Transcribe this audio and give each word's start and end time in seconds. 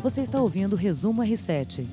Você 0.00 0.20
está 0.20 0.40
ouvindo 0.40 0.74
o 0.74 0.76
Resumo 0.76 1.22
R7. 1.22 1.84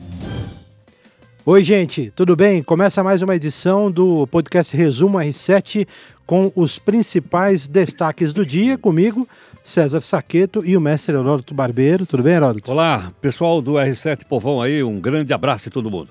Oi, 1.44 1.64
gente, 1.64 2.12
tudo 2.16 2.35
bem? 2.35 2.62
Começa 2.62 3.04
mais 3.04 3.24
uma 3.24 3.35
edição 3.35 3.90
do 3.90 4.28
podcast 4.28 4.78
Resumo 4.78 5.18
R7 5.18 5.88
com 6.23 6.52
os 6.55 6.78
principais 6.78 7.68
destaques 7.68 8.31
do 8.31 8.46
dia 8.46 8.78
comigo, 8.78 9.28
César 9.63 10.02
Saqueto 10.02 10.63
e 10.63 10.78
o 10.78 10.81
mestre 10.81 11.15
Heródoto 11.15 11.55
Barbeiro. 11.55 12.05
Tudo 12.05 12.21
bem, 12.21 12.33
Heródoto? 12.33 12.71
Olá, 12.71 13.12
pessoal 13.20 13.60
do 13.60 13.74
R7 13.74 14.24
Povão 14.26 14.62
aí, 14.62 14.83
um 14.83 14.99
grande 14.99 15.33
abraço 15.33 15.63
de 15.63 15.72
todo 15.72 15.90
mundo. 15.90 16.09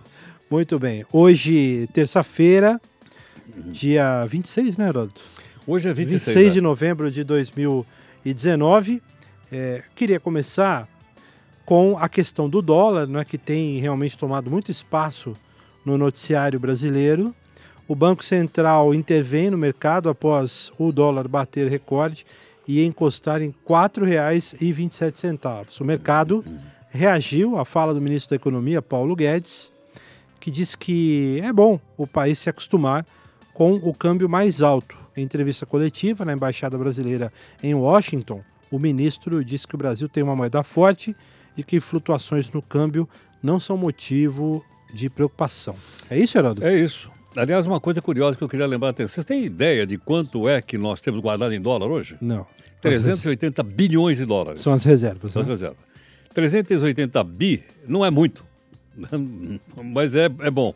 Muito 0.50 0.80
bem. 0.80 1.06
Hoje, 1.12 1.88
terça-feira, 1.92 2.80
dia 3.66 4.26
26, 4.26 4.76
né, 4.76 4.88
Heródoto? 4.88 5.22
Hoje 5.64 5.88
é 5.88 5.92
26, 5.92 6.24
26 6.24 6.46
né? 6.46 6.52
de 6.54 6.60
novembro 6.60 7.08
de 7.08 7.22
2019. 7.22 9.00
É, 9.52 9.82
queria 9.94 10.18
começar 10.18 10.88
com 11.64 11.96
a 11.98 12.08
questão 12.08 12.48
do 12.48 12.60
dólar, 12.60 13.06
né, 13.06 13.24
que 13.24 13.38
tem 13.38 13.78
realmente 13.78 14.18
tomado 14.18 14.50
muito 14.50 14.70
espaço 14.70 15.36
no 15.84 15.98
noticiário 15.98 16.60
brasileiro. 16.60 17.34
O 17.86 17.94
Banco 17.94 18.24
Central 18.24 18.94
intervém 18.94 19.50
no 19.50 19.58
mercado 19.58 20.08
após 20.08 20.72
o 20.78 20.90
dólar 20.90 21.28
bater 21.28 21.68
recorde 21.68 22.24
e 22.66 22.82
encostar 22.82 23.42
em 23.42 23.48
R$ 23.48 23.54
4,27. 23.66 25.80
O 25.80 25.84
mercado 25.84 26.42
reagiu 26.88 27.58
à 27.58 27.64
fala 27.64 27.92
do 27.92 28.00
ministro 28.00 28.30
da 28.30 28.36
Economia, 28.36 28.80
Paulo 28.80 29.14
Guedes, 29.14 29.70
que 30.40 30.50
disse 30.50 30.78
que 30.78 31.40
é 31.42 31.52
bom 31.52 31.78
o 31.96 32.06
país 32.06 32.38
se 32.38 32.48
acostumar 32.48 33.04
com 33.52 33.74
o 33.74 33.92
câmbio 33.94 34.28
mais 34.28 34.62
alto. 34.62 34.96
Em 35.16 35.22
entrevista 35.22 35.64
coletiva 35.64 36.24
na 36.24 36.32
Embaixada 36.32 36.76
Brasileira 36.76 37.32
em 37.62 37.72
Washington, 37.74 38.42
o 38.70 38.78
ministro 38.78 39.44
disse 39.44 39.66
que 39.66 39.74
o 39.74 39.78
Brasil 39.78 40.08
tem 40.08 40.22
uma 40.22 40.34
moeda 40.34 40.62
forte 40.62 41.14
e 41.56 41.62
que 41.62 41.80
flutuações 41.80 42.50
no 42.50 42.60
câmbio 42.60 43.08
não 43.42 43.60
são 43.60 43.76
motivo 43.76 44.64
de 44.92 45.10
preocupação. 45.10 45.76
É 46.10 46.18
isso, 46.18 46.38
Heródoto? 46.38 46.66
É 46.66 46.78
isso. 46.78 47.10
Aliás, 47.36 47.66
uma 47.66 47.80
coisa 47.80 48.00
curiosa 48.00 48.36
que 48.36 48.44
eu 48.44 48.48
queria 48.48 48.66
lembrar 48.66 48.90
até. 48.90 49.06
Vocês 49.06 49.26
têm 49.26 49.44
ideia 49.44 49.86
de 49.86 49.98
quanto 49.98 50.48
é 50.48 50.62
que 50.62 50.78
nós 50.78 51.00
temos 51.00 51.20
guardado 51.20 51.52
em 51.52 51.60
dólar 51.60 51.88
hoje? 51.88 52.16
Não. 52.20 52.46
380 52.80 53.62
bilhões 53.62 54.18
de 54.18 54.24
dólares. 54.24 54.62
São 54.62 54.72
as 54.72 54.84
reservas. 54.84 55.32
São 55.32 55.42
as 55.42 55.48
né? 55.48 55.54
reservas. 55.54 55.78
380 56.32 57.24
bi 57.24 57.62
não 57.86 58.04
é 58.04 58.10
muito, 58.10 58.44
mas 59.82 60.14
é, 60.14 60.24
é 60.40 60.50
bom. 60.50 60.74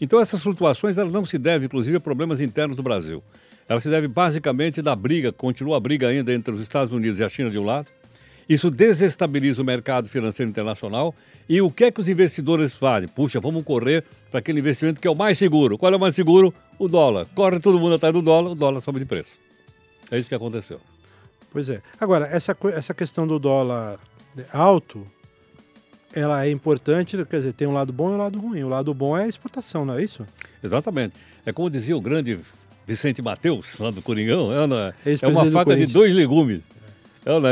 Então 0.00 0.18
essas 0.18 0.42
flutuações 0.42 0.98
elas 0.98 1.12
não 1.12 1.24
se 1.24 1.38
devem, 1.38 1.66
inclusive, 1.66 1.96
a 1.96 2.00
problemas 2.00 2.40
internos 2.40 2.76
do 2.76 2.82
Brasil. 2.82 3.22
Elas 3.68 3.82
se 3.82 3.90
devem 3.90 4.08
basicamente 4.08 4.82
da 4.82 4.96
briga, 4.96 5.32
continua 5.32 5.76
a 5.76 5.80
briga 5.80 6.08
ainda 6.08 6.32
entre 6.32 6.52
os 6.52 6.60
Estados 6.60 6.92
Unidos 6.92 7.20
e 7.20 7.24
a 7.24 7.28
China 7.28 7.50
de 7.50 7.58
um 7.58 7.64
lado. 7.64 7.86
Isso 8.48 8.70
desestabiliza 8.70 9.62
o 9.62 9.64
mercado 9.64 10.08
financeiro 10.08 10.50
internacional. 10.50 11.14
E 11.48 11.60
o 11.60 11.70
que 11.70 11.84
é 11.84 11.90
que 11.90 12.00
os 12.00 12.08
investidores 12.08 12.74
fazem? 12.74 13.08
Puxa, 13.08 13.40
vamos 13.40 13.64
correr 13.64 14.04
para 14.30 14.40
aquele 14.40 14.60
investimento 14.60 15.00
que 15.00 15.08
é 15.08 15.10
o 15.10 15.14
mais 15.14 15.38
seguro. 15.38 15.78
Qual 15.78 15.92
é 15.92 15.96
o 15.96 16.00
mais 16.00 16.14
seguro? 16.14 16.52
O 16.78 16.88
dólar. 16.88 17.26
Corre 17.34 17.60
todo 17.60 17.78
mundo 17.78 17.94
atrás 17.94 18.12
do 18.12 18.22
dólar, 18.22 18.52
o 18.52 18.54
dólar 18.54 18.80
sobe 18.80 18.98
de 18.98 19.06
preço. 19.06 19.32
É 20.10 20.18
isso 20.18 20.28
que 20.28 20.34
aconteceu. 20.34 20.80
Pois 21.50 21.68
é. 21.68 21.80
Agora, 22.00 22.26
essa, 22.26 22.56
essa 22.74 22.92
questão 22.92 23.26
do 23.26 23.38
dólar 23.38 23.98
alto, 24.52 25.06
ela 26.12 26.44
é 26.44 26.50
importante, 26.50 27.16
quer 27.24 27.38
dizer, 27.38 27.52
tem 27.52 27.66
um 27.66 27.72
lado 27.72 27.92
bom 27.92 28.10
e 28.10 28.12
um 28.14 28.18
lado 28.18 28.38
ruim. 28.38 28.62
O 28.62 28.68
lado 28.68 28.92
bom 28.92 29.16
é 29.16 29.24
a 29.24 29.28
exportação, 29.28 29.84
não 29.84 29.94
é 29.94 30.02
isso? 30.02 30.26
Exatamente. 30.62 31.14
É 31.46 31.52
como 31.52 31.70
dizia 31.70 31.96
o 31.96 32.00
grande 32.00 32.40
Vicente 32.86 33.22
Mateus, 33.22 33.78
lá 33.78 33.90
do 33.90 34.02
Coringão, 34.02 34.52
é, 34.52 34.92
é? 35.10 35.16
é 35.22 35.26
uma 35.26 35.50
faca 35.50 35.76
de 35.76 35.86
dois 35.86 36.12
legumes. 36.12 36.60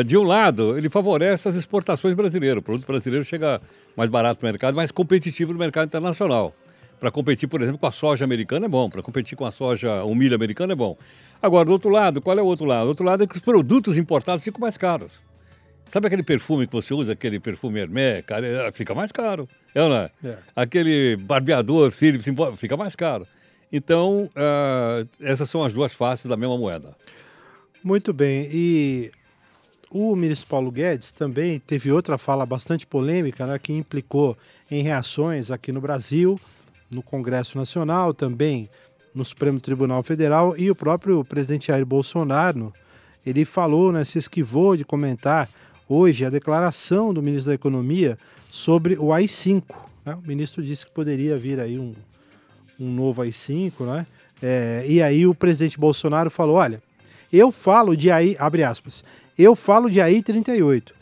De 0.04 0.18
um 0.18 0.22
lado, 0.22 0.76
ele 0.76 0.90
favorece 0.90 1.48
as 1.48 1.54
exportações 1.54 2.14
brasileiras. 2.14 2.58
O 2.58 2.62
produto 2.62 2.86
brasileiro 2.86 3.24
chega 3.24 3.60
mais 3.96 4.10
barato 4.10 4.40
no 4.42 4.48
mercado, 4.48 4.74
mais 4.74 4.90
competitivo 4.90 5.52
no 5.52 5.58
mercado 5.58 5.88
internacional. 5.88 6.54
Para 7.00 7.10
competir, 7.10 7.48
por 7.48 7.60
exemplo, 7.62 7.78
com 7.78 7.86
a 7.86 7.90
soja 7.90 8.24
americana 8.24 8.66
é 8.66 8.68
bom, 8.68 8.88
para 8.88 9.02
competir 9.02 9.36
com 9.36 9.44
a 9.44 9.50
soja, 9.50 10.04
o 10.04 10.14
milho 10.14 10.36
americano 10.36 10.72
é 10.72 10.76
bom. 10.76 10.96
Agora, 11.42 11.64
do 11.64 11.72
outro 11.72 11.90
lado, 11.90 12.20
qual 12.20 12.38
é 12.38 12.42
o 12.42 12.46
outro 12.46 12.64
lado? 12.66 12.84
O 12.84 12.88
outro 12.88 13.04
lado 13.04 13.24
é 13.24 13.26
que 13.26 13.34
os 13.34 13.42
produtos 13.42 13.96
importados 13.96 14.44
ficam 14.44 14.60
mais 14.60 14.76
caros. 14.76 15.12
Sabe 15.86 16.06
aquele 16.06 16.22
perfume 16.22 16.66
que 16.66 16.72
você 16.72 16.94
usa, 16.94 17.14
aquele 17.14 17.40
perfume 17.40 17.80
Hermès, 17.80 18.24
cara, 18.24 18.46
é, 18.46 18.72
fica 18.72 18.94
mais 18.94 19.10
caro. 19.10 19.48
É 19.74 19.82
ou 19.82 19.88
não 19.88 19.96
é? 19.96 20.10
É. 20.24 20.38
Aquele 20.54 21.16
barbeador 21.16 21.90
Philips 21.90 22.24
fica 22.56 22.76
mais 22.76 22.94
caro. 22.94 23.26
Então, 23.72 24.30
ah, 24.36 25.04
essas 25.20 25.50
são 25.50 25.64
as 25.64 25.72
duas 25.72 25.92
faces 25.92 26.26
da 26.26 26.36
mesma 26.36 26.56
moeda. 26.56 26.94
Muito 27.82 28.12
bem. 28.12 28.48
E 28.52 29.10
o 29.92 30.16
ministro 30.16 30.48
Paulo 30.48 30.70
Guedes 30.70 31.12
também 31.12 31.60
teve 31.60 31.92
outra 31.92 32.16
fala 32.16 32.46
bastante 32.46 32.86
polêmica, 32.86 33.46
né, 33.46 33.58
que 33.58 33.72
implicou 33.72 34.36
em 34.70 34.82
reações 34.82 35.50
aqui 35.50 35.70
no 35.70 35.80
Brasil, 35.80 36.40
no 36.90 37.02
Congresso 37.02 37.58
Nacional, 37.58 38.14
também 38.14 38.68
no 39.14 39.24
Supremo 39.24 39.60
Tribunal 39.60 40.02
Federal 40.02 40.56
e 40.56 40.70
o 40.70 40.74
próprio 40.74 41.22
presidente 41.24 41.68
Jair 41.68 41.84
Bolsonaro, 41.84 42.72
ele 43.24 43.44
falou, 43.44 43.92
né, 43.92 44.04
se 44.04 44.18
esquivou 44.18 44.76
de 44.76 44.84
comentar 44.84 45.48
hoje 45.88 46.24
a 46.24 46.30
declaração 46.30 47.12
do 47.12 47.22
ministro 47.22 47.50
da 47.50 47.54
Economia 47.54 48.18
sobre 48.50 48.96
o 48.98 49.12
AI-5. 49.12 49.62
né? 50.04 50.14
O 50.14 50.26
ministro 50.26 50.62
disse 50.62 50.86
que 50.86 50.92
poderia 50.92 51.36
vir 51.36 51.60
aí 51.60 51.78
um, 51.78 51.94
um 52.80 52.90
novo 52.90 53.22
AI-5, 53.22 53.72
né? 53.80 54.06
É, 54.42 54.84
e 54.88 55.00
aí 55.00 55.24
o 55.26 55.34
presidente 55.34 55.78
Bolsonaro 55.78 56.30
falou, 56.30 56.56
olha, 56.56 56.82
eu 57.32 57.52
falo 57.52 57.96
de 57.96 58.10
AI, 58.10 58.36
abre 58.38 58.64
aspas, 58.64 59.04
eu 59.38 59.54
falo 59.56 59.90
de 59.90 60.00
AI 60.00 60.22
38. 60.22 60.94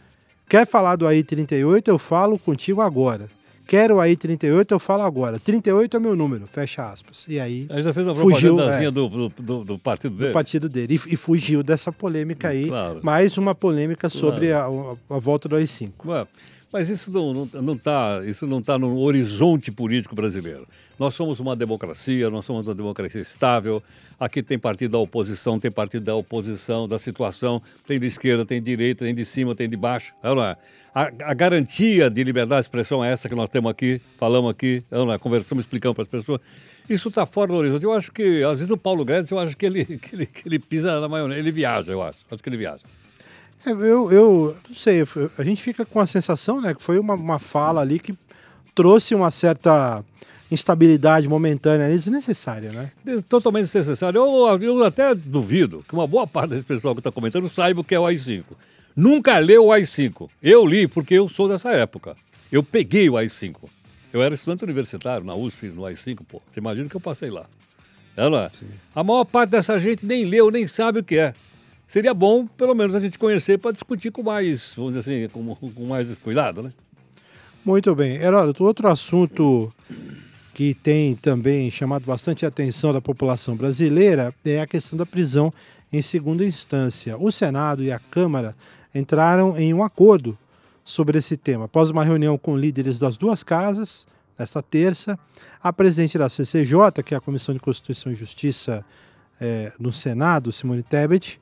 Quer 0.48 0.66
falar 0.66 0.96
do 0.96 1.06
AI 1.06 1.22
38, 1.22 1.88
eu 1.90 1.98
falo 1.98 2.38
contigo 2.38 2.80
agora. 2.80 3.28
Quero 3.66 3.96
o 3.96 4.00
AI 4.00 4.16
38, 4.16 4.74
eu 4.74 4.80
falo 4.80 5.04
agora. 5.04 5.38
38 5.38 5.96
é 5.96 6.00
meu 6.00 6.16
número, 6.16 6.44
fecha 6.48 6.88
aspas. 6.90 7.24
E 7.28 7.38
aí, 7.38 7.66
Aí 7.70 7.84
já 7.84 7.92
fez 7.94 8.04
uma 8.04 8.16
Fugiu, 8.16 8.58
é. 8.60 8.90
do, 8.90 9.08
do, 9.08 9.28
do- 9.28 9.64
do 9.64 9.78
partido 9.78 10.12
do 10.12 10.18
dele. 10.18 10.32
partido 10.32 10.68
dele. 10.68 10.94
E, 11.06 11.14
e 11.14 11.16
fugiu 11.16 11.62
dessa 11.62 11.92
polêmica 11.92 12.48
aí. 12.48 12.66
Claro. 12.66 12.98
Mais 13.04 13.38
uma 13.38 13.54
polêmica 13.54 14.08
sobre 14.08 14.50
a, 14.52 14.64
a- 14.64 15.14
a 15.14 15.18
volta 15.20 15.48
do 15.48 15.54
AI-5. 15.54 15.92
Ué, 16.06 16.26
Mas 16.72 16.88
isso 16.88 17.12
não 17.12 17.44
está 17.44 17.62
não, 17.62 17.76
tá, 17.76 18.22
isso 18.26 18.44
não 18.44 18.60
tá 18.60 18.76
no 18.76 18.98
horizonte 18.98 19.70
político 19.70 20.16
brasileiro. 20.16 20.66
Nós 21.00 21.14
somos 21.14 21.40
uma 21.40 21.56
democracia, 21.56 22.28
nós 22.28 22.44
somos 22.44 22.68
uma 22.68 22.74
democracia 22.74 23.22
estável. 23.22 23.82
Aqui 24.18 24.42
tem 24.42 24.58
partido 24.58 24.90
da 24.90 24.98
oposição, 24.98 25.58
tem 25.58 25.70
partido 25.70 26.04
da 26.04 26.14
oposição, 26.14 26.86
da 26.86 26.98
situação, 26.98 27.62
tem 27.86 27.98
de 27.98 28.06
esquerda, 28.06 28.44
tem 28.44 28.60
de 28.60 28.66
direita, 28.66 29.06
tem 29.06 29.14
de 29.14 29.24
cima, 29.24 29.54
tem 29.54 29.66
de 29.66 29.78
baixo. 29.78 30.12
É 30.22 30.28
é? 30.28 30.56
A, 30.94 31.30
a 31.30 31.32
garantia 31.32 32.10
de 32.10 32.22
liberdade 32.22 32.60
de 32.60 32.66
expressão 32.66 33.02
é 33.02 33.10
essa 33.10 33.30
que 33.30 33.34
nós 33.34 33.48
temos 33.48 33.70
aqui, 33.70 33.98
falamos 34.18 34.50
aqui, 34.50 34.84
é 34.90 35.00
é? 35.00 35.16
conversamos, 35.16 35.64
explicamos 35.64 35.96
para 35.96 36.02
as 36.02 36.08
pessoas. 36.08 36.38
Isso 36.86 37.08
está 37.08 37.24
fora 37.24 37.46
do 37.50 37.54
horizonte. 37.54 37.82
Eu 37.82 37.94
acho 37.94 38.12
que, 38.12 38.42
às 38.42 38.56
vezes, 38.56 38.70
o 38.70 38.76
Paulo 38.76 39.02
Guedes, 39.02 39.30
eu 39.30 39.38
acho 39.38 39.56
que 39.56 39.64
ele, 39.64 39.86
que 39.96 40.14
ele, 40.14 40.26
que 40.26 40.46
ele 40.46 40.58
pisa 40.58 41.00
na 41.00 41.08
maionese, 41.08 41.40
ele 41.40 41.50
viaja, 41.50 41.90
eu 41.90 42.02
acho. 42.02 42.18
Acho 42.30 42.42
que 42.42 42.48
ele 42.50 42.58
viaja. 42.58 42.82
É, 43.64 43.70
eu, 43.70 44.12
eu 44.12 44.56
não 44.68 44.76
sei, 44.76 45.02
a 45.38 45.42
gente 45.44 45.62
fica 45.62 45.86
com 45.86 45.98
a 45.98 46.06
sensação 46.06 46.60
né, 46.60 46.74
que 46.74 46.82
foi 46.82 46.98
uma, 46.98 47.14
uma 47.14 47.38
fala 47.38 47.80
ali 47.80 47.98
que 47.98 48.14
trouxe 48.74 49.14
uma 49.14 49.30
certa 49.30 50.04
instabilidade 50.50 51.28
momentânea 51.28 51.86
ali, 51.86 51.94
desnecessária, 51.94 52.72
né? 52.72 52.90
Totalmente 53.28 53.66
desnecessário. 53.66 54.18
Eu, 54.18 54.62
eu 54.62 54.84
até 54.84 55.14
duvido 55.14 55.84
que 55.86 55.94
uma 55.94 56.06
boa 56.06 56.26
parte 56.26 56.50
desse 56.50 56.64
pessoal 56.64 56.94
que 56.94 57.00
está 57.00 57.12
comentando 57.12 57.48
saiba 57.48 57.80
o 57.80 57.84
que 57.84 57.94
é 57.94 58.00
o 58.00 58.06
AI-5. 58.06 58.44
Nunca 58.96 59.38
leu 59.38 59.66
o 59.66 59.72
AI-5. 59.72 60.28
Eu 60.42 60.66
li 60.66 60.88
porque 60.88 61.14
eu 61.14 61.28
sou 61.28 61.48
dessa 61.48 61.70
época. 61.70 62.16
Eu 62.50 62.62
peguei 62.62 63.08
o 63.08 63.16
AI-5. 63.16 63.56
Eu 64.12 64.20
era 64.22 64.34
estudante 64.34 64.64
universitário 64.64 65.24
na 65.24 65.34
USP, 65.34 65.68
no 65.68 65.86
AI-5, 65.86 66.18
pô. 66.28 66.42
Você 66.50 66.58
imagina 66.58 66.88
que 66.88 66.96
eu 66.96 67.00
passei 67.00 67.30
lá. 67.30 67.46
É, 68.16 68.28
não 68.28 68.38
é? 68.38 68.50
A 68.94 69.04
maior 69.04 69.24
parte 69.24 69.50
dessa 69.50 69.78
gente 69.78 70.04
nem 70.04 70.24
leu, 70.24 70.50
nem 70.50 70.66
sabe 70.66 70.98
o 70.98 71.04
que 71.04 71.16
é. 71.16 71.32
Seria 71.86 72.12
bom, 72.12 72.46
pelo 72.46 72.74
menos, 72.74 72.94
a 72.94 73.00
gente 73.00 73.18
conhecer 73.18 73.58
para 73.58 73.70
discutir 73.70 74.10
com 74.10 74.22
mais, 74.22 74.72
vamos 74.76 74.94
dizer 74.94 75.26
assim, 75.26 75.28
com, 75.28 75.54
com 75.54 75.86
mais 75.86 76.18
cuidado, 76.18 76.62
né? 76.62 76.72
Muito 77.64 77.94
bem. 77.94 78.16
Heródoto, 78.16 78.64
outro 78.64 78.88
assunto 78.88 79.72
que 80.54 80.74
tem 80.74 81.14
também 81.14 81.70
chamado 81.70 82.04
bastante 82.04 82.44
atenção 82.44 82.92
da 82.92 83.00
população 83.00 83.56
brasileira 83.56 84.34
é 84.44 84.60
a 84.60 84.66
questão 84.66 84.96
da 84.96 85.06
prisão 85.06 85.52
em 85.92 86.02
segunda 86.02 86.44
instância. 86.44 87.16
O 87.18 87.30
Senado 87.30 87.82
e 87.82 87.90
a 87.92 87.98
Câmara 87.98 88.54
entraram 88.94 89.56
em 89.56 89.72
um 89.72 89.82
acordo 89.82 90.36
sobre 90.84 91.18
esse 91.18 91.36
tema. 91.36 91.66
Após 91.66 91.90
uma 91.90 92.04
reunião 92.04 92.36
com 92.36 92.56
líderes 92.56 92.98
das 92.98 93.16
duas 93.16 93.42
casas, 93.42 94.06
nesta 94.38 94.62
terça, 94.62 95.18
a 95.62 95.72
presidente 95.72 96.18
da 96.18 96.28
CCJ, 96.28 97.02
que 97.04 97.14
é 97.14 97.18
a 97.18 97.20
Comissão 97.20 97.54
de 97.54 97.60
Constituição 97.60 98.10
e 98.10 98.16
Justiça 98.16 98.84
eh, 99.40 99.72
no 99.78 99.92
Senado, 99.92 100.50
Simone 100.50 100.82
Tebet, 100.82 101.38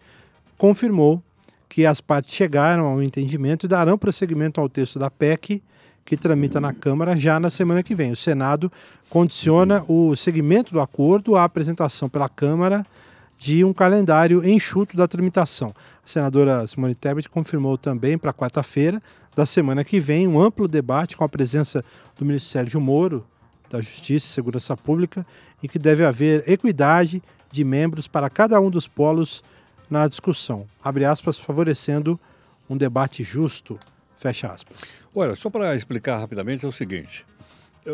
confirmou 0.56 1.22
que 1.68 1.86
as 1.86 2.00
partes 2.00 2.34
chegaram 2.34 2.86
a 2.86 2.94
um 2.94 3.02
entendimento 3.02 3.66
e 3.66 3.68
darão 3.68 3.96
prosseguimento 3.96 4.60
ao 4.60 4.68
texto 4.68 4.98
da 4.98 5.10
PEC 5.10 5.62
que 6.08 6.16
tramita 6.16 6.58
na 6.58 6.72
Câmara 6.72 7.14
já 7.14 7.38
na 7.38 7.50
semana 7.50 7.82
que 7.82 7.94
vem. 7.94 8.12
O 8.12 8.16
Senado 8.16 8.72
condiciona 9.10 9.84
o 9.86 10.16
seguimento 10.16 10.72
do 10.72 10.80
acordo 10.80 11.36
à 11.36 11.44
apresentação 11.44 12.08
pela 12.08 12.30
Câmara 12.30 12.84
de 13.38 13.62
um 13.62 13.74
calendário 13.74 14.42
enxuto 14.48 14.96
da 14.96 15.06
tramitação. 15.06 15.68
A 15.68 16.06
A 16.06 16.08
senadora 16.08 16.66
Simone 16.66 16.94
Tebet 16.94 17.28
confirmou 17.28 17.76
também 17.76 18.16
para 18.16 18.32
quarta-feira 18.32 19.02
da 19.36 19.44
semana 19.44 19.84
que 19.84 20.00
vem 20.00 20.26
um 20.26 20.40
amplo 20.40 20.66
debate 20.66 21.14
com 21.14 21.24
a 21.24 21.28
presença 21.28 21.84
do 22.18 22.24
ministro 22.24 22.52
Sérgio 22.52 22.80
Moro, 22.80 23.22
da 23.68 23.82
Justiça 23.82 24.26
e 24.26 24.30
Segurança 24.30 24.74
Pública, 24.74 25.26
e 25.62 25.68
que 25.68 25.78
deve 25.78 26.06
haver 26.06 26.42
equidade 26.48 27.22
de 27.52 27.64
membros 27.64 28.08
para 28.08 28.30
cada 28.30 28.58
um 28.58 28.70
dos 28.70 28.88
polos 28.88 29.42
na 29.90 30.08
discussão, 30.08 30.64
abre 30.82 31.04
aspas, 31.04 31.38
favorecendo 31.38 32.18
um 32.68 32.78
debate 32.78 33.22
justo, 33.22 33.78
fecha 34.18 34.48
aspas. 34.48 34.76
Olha, 35.14 35.34
só 35.34 35.48
para 35.48 35.74
explicar 35.74 36.18
rapidamente 36.18 36.64
é 36.64 36.68
o 36.68 36.72
seguinte, 36.72 37.24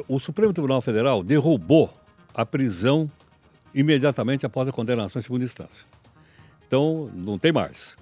o 0.08 0.18
Supremo 0.18 0.52
Tribunal 0.52 0.80
Federal 0.80 1.22
derrubou 1.22 1.92
a 2.34 2.44
prisão 2.44 3.10
imediatamente 3.72 4.44
após 4.44 4.68
a 4.68 4.72
condenação 4.72 5.20
em 5.20 5.22
segunda 5.22 5.44
instância. 5.44 5.84
Então, 6.66 7.10
não 7.14 7.38
tem 7.38 7.52
mais. 7.52 7.96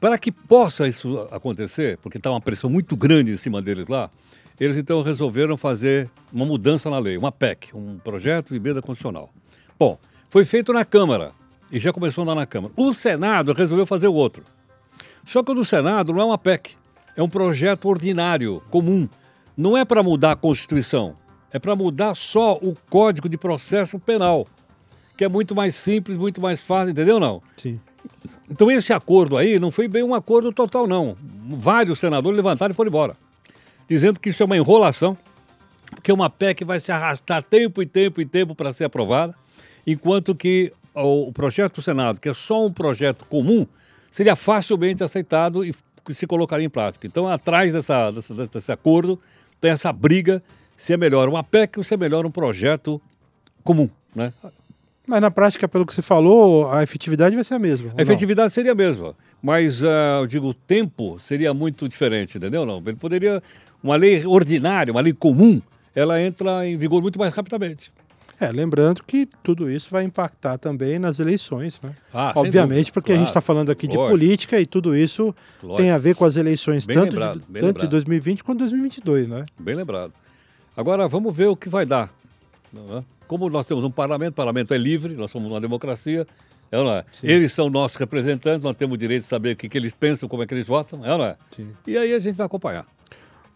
Para 0.00 0.16
que 0.16 0.32
possa 0.32 0.88
isso 0.88 1.28
acontecer, 1.30 1.98
porque 1.98 2.16
está 2.16 2.30
uma 2.30 2.40
pressão 2.40 2.70
muito 2.70 2.96
grande 2.96 3.32
em 3.32 3.36
cima 3.36 3.60
deles 3.60 3.86
lá, 3.88 4.10
eles 4.58 4.76
então 4.76 5.02
resolveram 5.02 5.56
fazer 5.56 6.10
uma 6.32 6.44
mudança 6.44 6.88
na 6.88 6.98
lei, 6.98 7.16
uma 7.16 7.32
PEC, 7.32 7.74
um 7.74 7.98
projeto 7.98 8.50
de 8.50 8.56
emenda 8.56 8.80
constitucional. 8.80 9.30
Bom, 9.78 9.98
foi 10.28 10.44
feito 10.44 10.72
na 10.72 10.84
Câmara 10.84 11.32
e 11.72 11.78
já 11.78 11.92
começou 11.92 12.22
a 12.22 12.24
andar 12.24 12.34
na 12.34 12.46
Câmara. 12.46 12.72
O 12.76 12.92
Senado 12.92 13.52
resolveu 13.52 13.86
fazer 13.86 14.08
o 14.08 14.14
outro. 14.14 14.44
Só 15.24 15.42
que 15.42 15.50
o 15.50 15.54
do 15.54 15.64
Senado 15.64 16.12
não 16.12 16.20
é 16.20 16.24
uma 16.24 16.38
PEC, 16.38 16.76
é 17.20 17.22
um 17.22 17.28
projeto 17.28 17.86
ordinário, 17.86 18.62
comum. 18.70 19.06
Não 19.54 19.76
é 19.76 19.84
para 19.84 20.02
mudar 20.02 20.32
a 20.32 20.36
Constituição, 20.36 21.14
é 21.52 21.58
para 21.58 21.76
mudar 21.76 22.14
só 22.14 22.54
o 22.54 22.74
Código 22.88 23.28
de 23.28 23.36
Processo 23.36 23.98
Penal, 23.98 24.46
que 25.18 25.24
é 25.24 25.28
muito 25.28 25.54
mais 25.54 25.74
simples, 25.74 26.16
muito 26.16 26.40
mais 26.40 26.60
fácil, 26.60 26.92
entendeu 26.92 27.20
não? 27.20 27.42
Sim. 27.58 27.78
Então 28.50 28.70
esse 28.70 28.92
acordo 28.92 29.36
aí 29.36 29.58
não 29.58 29.70
foi 29.70 29.86
bem 29.86 30.02
um 30.02 30.14
acordo 30.14 30.50
total, 30.50 30.86
não. 30.86 31.14
Vários 31.50 31.98
senadores 31.98 32.36
levantaram 32.36 32.72
e 32.72 32.74
foram 32.74 32.88
embora, 32.88 33.16
dizendo 33.86 34.18
que 34.18 34.30
isso 34.30 34.42
é 34.42 34.46
uma 34.46 34.56
enrolação, 34.56 35.16
porque 35.90 36.10
uma 36.10 36.30
PEC 36.30 36.64
vai 36.64 36.80
se 36.80 36.90
arrastar 36.90 37.42
tempo 37.42 37.82
e 37.82 37.86
tempo 37.86 38.22
e 38.22 38.24
tempo 38.24 38.54
para 38.54 38.72
ser 38.72 38.84
aprovada, 38.84 39.34
enquanto 39.86 40.34
que 40.34 40.72
o 40.94 41.30
projeto 41.32 41.76
do 41.76 41.82
Senado, 41.82 42.18
que 42.18 42.30
é 42.30 42.34
só 42.34 42.64
um 42.64 42.72
projeto 42.72 43.26
comum, 43.26 43.66
seria 44.10 44.34
facilmente 44.34 45.04
aceitado 45.04 45.64
e 45.64 45.74
se 46.12 46.26
colocaria 46.26 46.66
em 46.66 46.70
prática. 46.70 47.06
Então, 47.06 47.28
atrás 47.28 47.72
dessa, 47.72 48.10
dessa, 48.10 48.46
desse 48.46 48.72
acordo, 48.72 49.18
tem 49.60 49.70
essa 49.70 49.92
briga 49.92 50.42
se 50.76 50.92
é 50.92 50.96
melhor 50.96 51.28
uma 51.28 51.44
PEC 51.44 51.78
ou 51.78 51.84
se 51.84 51.94
é 51.94 51.96
melhor 51.96 52.24
um 52.24 52.30
projeto 52.30 53.00
comum, 53.62 53.88
né? 54.14 54.32
Mas 55.06 55.20
na 55.20 55.30
prática, 55.30 55.66
pelo 55.66 55.84
que 55.84 55.92
você 55.92 56.02
falou, 56.02 56.70
a 56.70 56.82
efetividade 56.82 57.34
vai 57.34 57.44
ser 57.44 57.54
a 57.54 57.58
mesma. 57.58 57.92
A 57.96 58.02
efetividade 58.02 58.46
não? 58.46 58.54
seria 58.54 58.72
a 58.72 58.74
mesma. 58.74 59.14
Mas, 59.42 59.82
uh, 59.82 60.20
eu 60.20 60.26
digo, 60.26 60.48
o 60.48 60.54
tempo 60.54 61.18
seria 61.18 61.52
muito 61.52 61.88
diferente, 61.88 62.38
entendeu? 62.38 62.64
Não, 62.64 62.78
ele 62.86 62.96
poderia. 62.96 63.42
Uma 63.82 63.96
lei 63.96 64.24
ordinária, 64.26 64.92
uma 64.92 65.00
lei 65.00 65.12
comum, 65.12 65.60
ela 65.94 66.20
entra 66.20 66.66
em 66.66 66.76
vigor 66.76 67.02
muito 67.02 67.18
mais 67.18 67.34
rapidamente. 67.34 67.90
É, 68.40 68.50
lembrando 68.50 69.02
que 69.04 69.28
tudo 69.42 69.70
isso 69.70 69.90
vai 69.90 70.02
impactar 70.02 70.56
também 70.56 70.98
nas 70.98 71.18
eleições, 71.18 71.78
né? 71.82 71.94
Ah, 72.12 72.32
Obviamente, 72.34 72.90
porque 72.90 73.08
claro. 73.08 73.20
a 73.20 73.24
gente 73.24 73.28
está 73.28 73.42
falando 73.42 73.70
aqui 73.70 73.86
de 73.86 73.96
Lógico. 73.96 74.12
política 74.12 74.58
e 74.58 74.64
tudo 74.64 74.96
isso 74.96 75.34
Lógico. 75.62 75.76
tem 75.76 75.90
a 75.90 75.98
ver 75.98 76.14
com 76.14 76.24
as 76.24 76.36
eleições 76.36 76.86
bem 76.86 76.96
tanto, 76.96 77.12
lembrado, 77.12 77.42
de, 77.46 77.60
tanto 77.60 77.80
de 77.80 77.86
2020 77.88 78.42
quanto 78.42 78.60
2022, 78.60 79.28
né? 79.28 79.44
Bem 79.58 79.74
lembrado. 79.74 80.14
Agora, 80.74 81.06
vamos 81.06 81.36
ver 81.36 81.48
o 81.48 81.56
que 81.56 81.68
vai 81.68 81.84
dar. 81.84 82.10
É? 82.74 83.02
Como 83.28 83.50
nós 83.50 83.66
temos 83.66 83.84
um 83.84 83.90
parlamento, 83.90 84.32
o 84.32 84.36
parlamento 84.36 84.72
é 84.72 84.78
livre, 84.78 85.14
nós 85.14 85.30
somos 85.30 85.50
uma 85.50 85.60
democracia, 85.60 86.26
é 86.72 86.78
ou 86.78 86.84
não 86.84 86.92
é? 86.92 87.04
Eles 87.22 87.52
são 87.52 87.68
nossos 87.68 87.96
representantes, 87.98 88.64
nós 88.64 88.74
temos 88.74 88.94
o 88.94 88.98
direito 88.98 89.22
de 89.22 89.28
saber 89.28 89.52
o 89.52 89.56
que, 89.56 89.68
que 89.68 89.76
eles 89.76 89.92
pensam, 89.92 90.28
como 90.28 90.42
é 90.42 90.46
que 90.46 90.54
eles 90.54 90.66
votam, 90.66 91.04
é 91.04 91.12
ou 91.12 91.18
não 91.18 91.24
é? 91.26 91.36
Sim. 91.54 91.68
E 91.86 91.98
aí 91.98 92.14
a 92.14 92.18
gente 92.18 92.36
vai 92.36 92.46
acompanhar. 92.46 92.86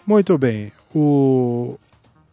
Muito 0.07 0.37
bem. 0.37 0.71
O... 0.95 1.79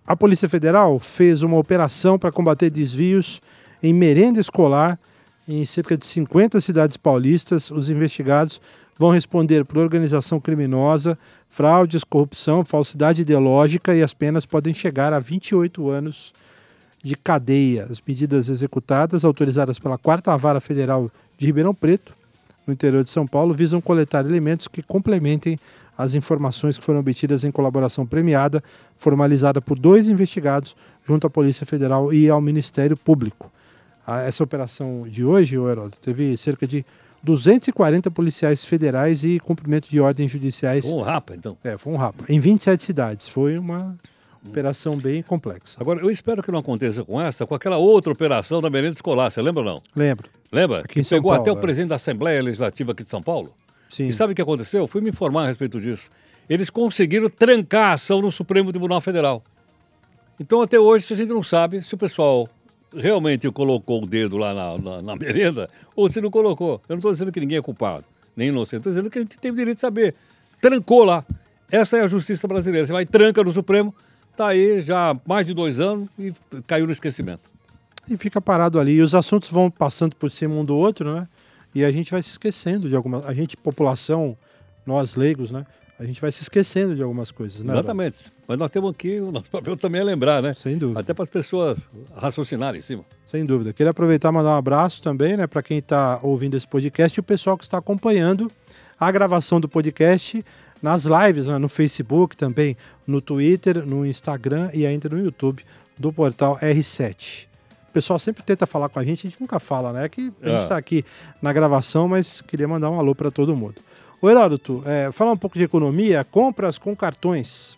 A 0.06 0.15
Polícia 0.15 0.50
Federal 0.50 1.00
fez 1.00 1.44
uma 1.44 1.57
operação 1.57 2.18
para 2.18 2.31
combater 2.31 2.69
desvios 2.69 3.39
em 3.83 3.94
merenda 3.94 4.39
escolar 4.39 5.00
em 5.48 5.65
cerca 5.65 5.98
de 5.98 6.06
50 6.06 6.59
cidades 6.59 6.98
paulistas. 6.98 7.69
Os 7.69 7.89
investigados 7.89 8.59
vão 8.98 9.12
responder 9.12 9.63
por 9.63 9.77
organização 9.77 10.39
criminosa, 10.39 11.18
fraudes, 11.50 12.03
corrupção, 12.03 12.65
falsidade 12.65 13.21
ideológica 13.21 13.95
e 13.95 14.01
as 14.01 14.13
penas 14.13 14.45
podem 14.45 14.74
chegar 14.74 15.13
a 15.13 15.19
28 15.19 15.89
anos 15.89 16.33
de 17.03 17.15
cadeia. 17.15 17.88
As 17.89 18.01
medidas 18.06 18.50
executadas, 18.50 19.24
autorizadas 19.24 19.77
pela 19.77 19.98
Quarta 19.98 20.36
Vara 20.36 20.62
Federal 20.62 21.12
de 21.38 21.45
Ribeirão 21.45 21.75
Preto, 21.75 22.13
no 22.65 22.74
interior 22.74 23.03
de 23.03 23.09
São 23.09 23.25
Paulo, 23.27 23.53
visam 23.53 23.81
coletar 23.81 24.25
elementos 24.25 24.68
que 24.68 24.83
complementem 24.83 25.59
as 26.01 26.13
informações 26.13 26.77
que 26.77 26.83
foram 26.83 27.00
obtidas 27.00 27.44
em 27.44 27.51
colaboração 27.51 28.06
premiada, 28.06 28.63
formalizada 28.98 29.62
por 29.62 29.77
dois 29.77 30.07
investigados 30.07 30.75
junto 31.07 31.27
à 31.27 31.30
Polícia 31.30 31.65
Federal 31.65 32.13
e 32.13 32.30
ao 32.30 32.42
Ministério 32.42 32.98
Público. 32.98 33.51
Essa 34.25 34.44
operação 34.44 35.03
de 35.07 35.24
hoje, 35.24 35.57
o 35.57 35.69
Heródoto, 35.69 36.00
teve 36.00 36.36
cerca 36.36 36.68
de 36.68 36.86
240 37.24 38.09
policiais 38.09 38.65
federais 38.65 39.24
e 39.24 39.39
cumprimento 39.39 39.89
de 39.89 40.00
ordens 40.00 40.31
judiciais. 40.31 40.89
Foi 40.89 40.98
um 40.98 41.03
rapa, 41.03 41.36
então. 41.36 41.56
É, 41.63 41.77
foi 41.77 41.94
um 41.94 41.98
rapa. 41.98 42.24
Em 42.27 42.39
27 42.39 42.83
cidades. 42.83 43.27
Foi 43.27 43.57
uma 43.57 43.95
Operação 44.48 44.98
bem 44.98 45.21
complexa. 45.21 45.77
Agora, 45.80 46.01
eu 46.01 46.09
espero 46.09 46.42
que 46.42 46.51
não 46.51 46.59
aconteça 46.59 47.03
com 47.03 47.21
essa, 47.21 47.45
com 47.45 47.53
aquela 47.53 47.77
outra 47.77 48.12
operação 48.12 48.59
da 48.59 48.71
merenda 48.71 48.94
escolar. 48.94 49.30
Você 49.30 49.39
lembra 49.42 49.62
ou 49.62 49.65
não? 49.65 49.83
Lembro. 49.95 50.30
Lembra? 50.51 50.80
Aqui 50.80 51.03
que 51.03 51.09
pegou 51.09 51.30
Paulo, 51.30 51.42
até 51.42 51.50
é. 51.51 51.53
o 51.53 51.57
presidente 51.57 51.89
da 51.89 51.95
Assembleia 51.95 52.42
Legislativa 52.42 52.92
aqui 52.92 53.03
de 53.03 53.09
São 53.09 53.21
Paulo? 53.21 53.53
Sim. 53.91 54.07
E 54.07 54.13
sabe 54.13 54.31
o 54.31 54.35
que 54.35 54.41
aconteceu? 54.41 54.88
Fui 54.88 55.01
me 55.01 55.09
informar 55.09 55.43
a 55.43 55.47
respeito 55.47 55.79
disso. 55.79 56.09
Eles 56.49 56.69
conseguiram 56.69 57.29
trancar 57.29 57.91
a 57.91 57.93
ação 57.93 58.21
no 58.21 58.31
Supremo 58.31 58.71
Tribunal 58.71 59.01
Federal. 59.01 59.43
Então, 60.39 60.61
até 60.61 60.79
hoje, 60.79 61.13
a 61.13 61.15
gente 61.15 61.29
não 61.29 61.43
sabe 61.43 61.83
se 61.83 61.93
o 61.93 61.97
pessoal 61.97 62.49
realmente 62.95 63.49
colocou 63.51 64.03
o 64.03 64.07
dedo 64.07 64.38
lá 64.38 64.53
na, 64.53 64.77
na, 64.77 65.01
na 65.01 65.15
merenda 65.15 65.69
ou 65.95 66.09
se 66.09 66.21
não 66.21 66.31
colocou. 66.31 66.81
Eu 66.88 66.93
não 66.93 66.97
estou 66.97 67.11
dizendo 67.11 67.31
que 67.31 67.39
ninguém 67.39 67.57
é 67.57 67.61
culpado, 67.61 68.05
nem 68.35 68.47
inocente. 68.47 68.77
Estou 68.77 68.91
dizendo 68.91 69.09
que 69.09 69.19
a 69.19 69.21
gente 69.21 69.38
tem 69.38 69.51
o 69.51 69.55
direito 69.55 69.77
de 69.77 69.81
saber. 69.81 70.15
Trancou 70.61 71.03
lá. 71.03 71.25
Essa 71.69 71.97
é 71.97 72.01
a 72.01 72.07
justiça 72.07 72.47
brasileira. 72.47 72.88
Você 72.88 72.93
vai 72.93 73.05
tranca 73.05 73.43
no 73.43 73.51
Supremo, 73.51 73.93
está 74.31 74.47
aí 74.47 74.81
já 74.81 75.11
há 75.11 75.17
mais 75.25 75.45
de 75.45 75.53
dois 75.53 75.79
anos 75.79 76.09
e 76.17 76.33
caiu 76.65 76.85
no 76.85 76.91
esquecimento. 76.91 77.43
E 78.09 78.17
fica 78.17 78.41
parado 78.41 78.79
ali. 78.79 78.93
E 78.93 79.01
os 79.01 79.13
assuntos 79.13 79.49
vão 79.49 79.69
passando 79.69 80.15
por 80.15 80.31
cima 80.31 80.55
um 80.55 80.65
do 80.65 80.75
outro, 80.75 81.13
né? 81.13 81.27
E 81.73 81.83
a 81.83 81.91
gente 81.91 82.12
vai 82.12 82.21
se 82.21 82.29
esquecendo 82.29 82.89
de 82.89 82.95
alguma. 82.95 83.25
A 83.25 83.33
gente, 83.33 83.56
população, 83.56 84.38
nós 84.85 85.15
leigos, 85.15 85.51
né? 85.51 85.65
A 86.00 86.06
gente 86.06 86.19
vai 86.19 86.31
se 86.31 86.41
esquecendo 86.41 86.95
de 86.95 87.03
algumas 87.03 87.29
coisas, 87.29 87.62
né? 87.62 87.73
Exatamente. 87.73 88.18
Mas 88.47 88.57
nós 88.57 88.71
temos 88.71 88.89
aqui, 88.89 89.19
o 89.19 89.31
nosso 89.31 89.50
papel 89.51 89.77
também 89.77 90.01
é 90.01 90.03
lembrar, 90.03 90.41
né? 90.41 90.55
Sem 90.55 90.75
dúvida. 90.75 91.00
Até 91.00 91.13
para 91.13 91.24
as 91.24 91.29
pessoas 91.29 91.77
raciocinarem 92.15 92.79
em 92.79 92.84
cima. 92.84 93.05
Sem 93.27 93.45
dúvida. 93.45 93.72
Queria 93.72 93.91
aproveitar 93.91 94.29
e 94.29 94.31
mandar 94.31 94.50
um 94.50 94.57
abraço 94.57 95.01
também, 95.03 95.38
né, 95.38 95.45
para 95.45 95.62
quem 95.62 95.77
está 95.77 96.19
ouvindo 96.24 96.57
esse 96.57 96.67
podcast 96.67 97.17
e 97.17 97.22
o 97.22 97.24
pessoal 97.24 97.55
que 97.55 97.63
está 97.63 97.77
acompanhando 97.77 98.51
a 99.00 99.12
gravação 99.12 99.62
do 99.62 99.69
podcast 99.69 100.43
nas 100.81 101.05
lives, 101.05 101.45
né, 101.45 101.60
no 101.60 101.69
Facebook 101.69 102.36
também, 102.36 102.75
no 103.05 103.22
Twitter, 103.22 103.86
no 103.86 104.03
Instagram 104.03 104.72
e 104.74 104.88
ainda 104.88 105.07
no 105.07 105.24
YouTube 105.24 105.63
do 105.98 106.12
portal 106.12 106.57
R7. 106.57 107.50
O 107.91 107.93
pessoal 107.93 108.17
sempre 108.17 108.41
tenta 108.41 108.65
falar 108.65 108.88
com 108.88 109.00
a 109.00 109.03
gente, 109.03 109.27
a 109.27 109.29
gente 109.29 109.41
nunca 109.41 109.60
fala, 109.60 109.91
né? 109.91 110.05
É 110.05 110.10
que 110.10 110.31
a 110.41 110.50
gente 110.50 110.63
está 110.63 110.75
é. 110.75 110.77
aqui 110.77 111.03
na 111.41 111.51
gravação, 111.51 112.07
mas 112.07 112.41
queria 112.41 112.65
mandar 112.65 112.89
um 112.89 112.98
alô 112.98 113.13
para 113.13 113.29
todo 113.29 113.53
mundo. 113.53 113.75
O 114.21 114.29
Heródoto, 114.29 114.81
é, 114.86 115.12
falar 115.12 115.33
um 115.33 115.38
pouco 115.38 115.57
de 115.57 115.65
economia, 115.65 116.24
compras 116.24 116.77
com 116.77 116.95
cartões 116.95 117.77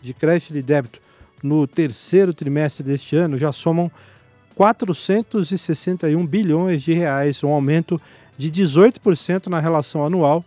de 0.00 0.14
crédito 0.14 0.56
e 0.56 0.62
débito 0.62 1.00
no 1.42 1.66
terceiro 1.66 2.32
trimestre 2.32 2.84
deste 2.84 3.16
ano 3.16 3.36
já 3.36 3.50
somam 3.50 3.90
461 4.54 6.24
bilhões 6.24 6.82
de 6.82 6.92
reais, 6.92 7.42
um 7.42 7.48
aumento 7.48 8.00
de 8.38 8.48
18% 8.48 9.48
na 9.48 9.58
relação 9.58 10.04
anual 10.04 10.44